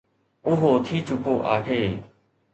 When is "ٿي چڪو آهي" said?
0.85-1.81